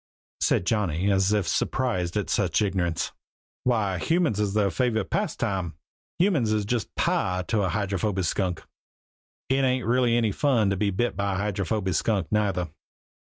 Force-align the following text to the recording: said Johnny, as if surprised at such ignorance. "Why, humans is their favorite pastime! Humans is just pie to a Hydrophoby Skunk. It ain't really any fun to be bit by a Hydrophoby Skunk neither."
said 0.39 0.65
Johnny, 0.65 1.11
as 1.11 1.31
if 1.31 1.47
surprised 1.47 2.17
at 2.17 2.27
such 2.27 2.63
ignorance. 2.63 3.11
"Why, 3.65 3.99
humans 3.99 4.39
is 4.39 4.55
their 4.55 4.71
favorite 4.71 5.11
pastime! 5.11 5.75
Humans 6.17 6.53
is 6.53 6.65
just 6.65 6.95
pie 6.95 7.43
to 7.49 7.61
a 7.61 7.69
Hydrophoby 7.69 8.23
Skunk. 8.23 8.63
It 9.47 9.63
ain't 9.63 9.85
really 9.85 10.17
any 10.17 10.31
fun 10.31 10.71
to 10.71 10.75
be 10.75 10.89
bit 10.89 11.15
by 11.15 11.35
a 11.35 11.37
Hydrophoby 11.37 11.93
Skunk 11.93 12.31
neither." 12.31 12.69